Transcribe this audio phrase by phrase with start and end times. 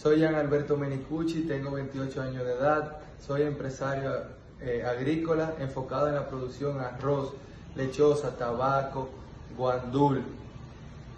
[0.00, 4.10] Soy Gian Alberto Menicucci, tengo 28 años de edad, soy empresario
[4.58, 7.34] eh, agrícola enfocado en la producción arroz,
[7.76, 9.10] lechosa, tabaco,
[9.58, 10.22] guandul.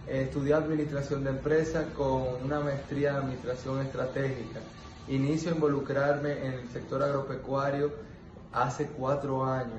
[0.09, 4.59] Estudié administración de empresas con una maestría de administración estratégica.
[5.07, 7.93] Inicio a involucrarme en el sector agropecuario
[8.53, 9.79] hace cuatro años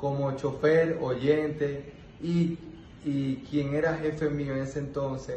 [0.00, 2.56] como chofer, oyente y,
[3.04, 5.36] y quien era jefe mío en ese entonces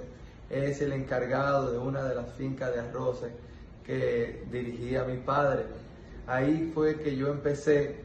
[0.52, 3.32] es el encargado de una de las fincas de arroces
[3.86, 5.66] que dirigía mi padre.
[6.28, 8.02] Ahí fue que yo empecé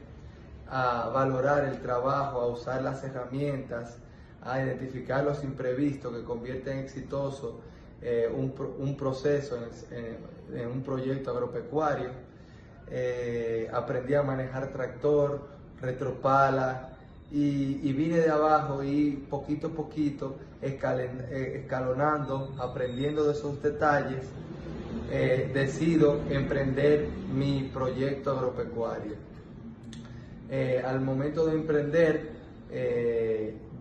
[0.69, 3.97] a valorar el trabajo, a usar las herramientas,
[4.41, 7.59] a identificar los imprevistos que convierten en exitoso
[8.01, 9.57] eh, un, proceso
[9.91, 12.09] en, un proyecto agropecuario.
[12.89, 15.41] Eh, aprendí a manejar tractor,
[15.81, 16.96] retropala
[17.31, 24.23] y, vine de abajo y poquito a poquito eh, escalonando, aprendiendo de esos detalles,
[25.53, 29.15] decido emprender mi proyecto agropecuario.
[30.85, 32.31] al momento de emprender,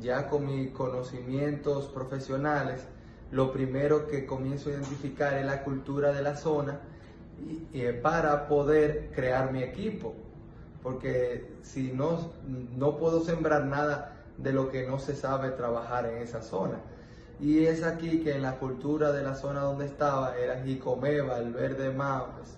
[0.01, 2.87] ya con mis conocimientos profesionales,
[3.31, 6.81] lo primero que comienzo a identificar es la cultura de la zona
[7.73, 10.15] y, para poder crear mi equipo.
[10.87, 12.31] Porque si no,
[12.77, 16.79] no puedo sembrar nada de lo que no se sabe trabajar en esa zona.
[17.41, 21.91] Y es aquí que en la cultura de la zona donde estaba, era Jicomé, Valverde
[21.91, 22.57] Mao, pues,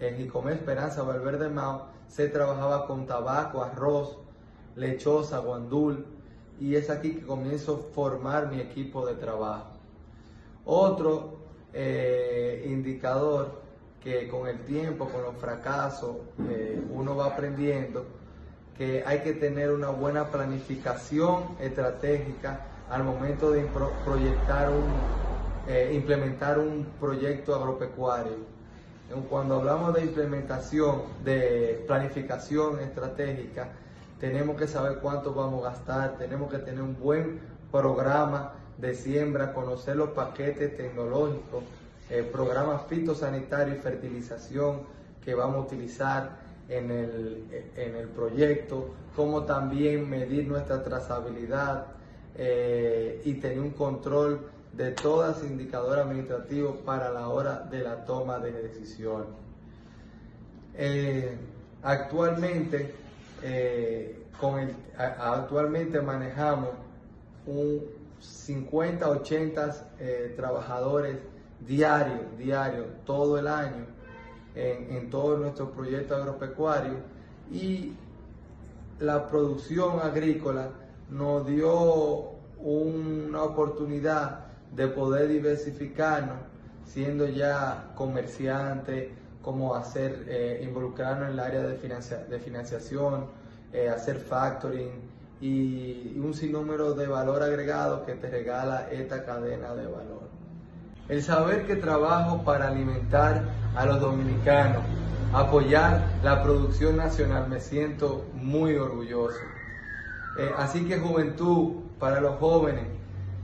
[0.00, 4.18] en Jicomé Esperanza, Valverde Mao, se trabajaba con tabaco, arroz,
[4.74, 6.06] lechosa, guandul,
[6.58, 9.74] y es aquí que comienzo a formar mi equipo de trabajo.
[10.64, 11.36] Otro
[11.72, 13.62] eh, indicador
[14.04, 16.16] que con el tiempo, con los fracasos,
[16.50, 18.04] eh, uno va aprendiendo
[18.76, 23.66] que hay que tener una buena planificación estratégica al momento de
[24.04, 24.84] proyectar un,
[25.66, 28.54] eh, implementar un proyecto agropecuario.
[29.30, 33.68] Cuando hablamos de implementación, de planificación estratégica,
[34.18, 39.52] tenemos que saber cuánto vamos a gastar, tenemos que tener un buen programa de siembra,
[39.52, 41.62] conocer los paquetes tecnológicos,
[42.10, 44.82] el programa fitosanitario y fertilización
[45.24, 46.30] que vamos a utilizar
[46.68, 47.44] en el,
[47.76, 51.86] en el proyecto, como también medir nuestra trazabilidad
[52.36, 54.40] eh, y tener un control
[54.72, 59.28] de todos los indicadores administrativos para la hora de la toma de decisiones.
[60.76, 61.36] Eh,
[61.82, 62.94] actualmente
[63.42, 66.70] eh, con el, actualmente manejamos
[67.46, 67.82] un
[68.20, 71.18] 50, 80 eh, trabajadores
[71.60, 73.86] diarios, diarios, todo el año
[74.54, 76.94] en, en todo nuestro proyecto agropecuario
[77.50, 77.92] y
[79.00, 80.70] la producción agrícola
[81.10, 86.38] nos dio una oportunidad de poder diversificarnos,
[86.86, 89.12] siendo ya comerciante,
[89.44, 91.76] como hacer, eh, involucrarnos en el área de,
[92.38, 93.26] financiación,
[93.72, 94.90] eh, hacer factoring
[95.40, 100.24] y, un sinnúmero de valor agregado que te regala esta cadena de valor.
[101.08, 103.44] El saber que trabajo para alimentar
[103.76, 104.82] a los dominicanos,
[105.32, 109.40] apoyar la producción nacional, me siento muy orgulloso.
[110.38, 112.84] Eh, así que juventud, para los jóvenes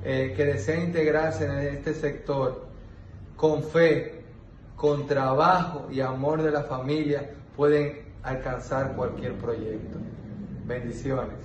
[0.03, 2.65] que desean integrarse en este sector,
[3.37, 4.23] con fe,
[4.77, 9.99] con trabajo y amor de la familia pueden alcanzar cualquier proyecto.
[10.67, 11.37] Bendiciones.